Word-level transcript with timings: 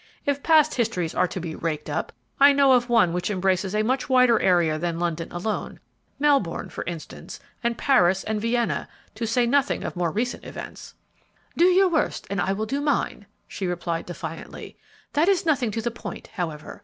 If 0.25 0.41
past 0.41 0.73
histories 0.73 1.13
are 1.13 1.27
to 1.27 1.39
be 1.39 1.53
raked 1.53 1.87
up, 1.87 2.11
I 2.39 2.53
know 2.53 2.71
of 2.71 2.89
one 2.89 3.13
which 3.13 3.29
embraces 3.29 3.75
a 3.75 3.83
much 3.83 4.09
wider 4.09 4.39
area 4.39 4.79
than 4.79 4.97
London 4.97 5.31
alone; 5.31 5.79
Melbourne, 6.17 6.69
for 6.71 6.83
instance, 6.85 7.39
and 7.63 7.77
Paris 7.77 8.23
and 8.23 8.41
Vienna, 8.41 8.87
to 9.13 9.27
say 9.27 9.45
nothing 9.45 9.83
of 9.83 9.95
more 9.95 10.09
recent 10.09 10.43
events!" 10.43 10.95
"Do 11.55 11.65
your 11.65 11.87
worst, 11.87 12.25
and 12.31 12.41
I 12.41 12.51
will 12.51 12.65
do 12.65 12.81
mine!" 12.81 13.27
she 13.47 13.67
replied, 13.67 14.07
defiantly. 14.07 14.75
"That 15.13 15.29
is 15.29 15.45
nothing 15.45 15.69
to 15.69 15.83
the 15.83 15.91
point, 15.91 16.29
however. 16.33 16.79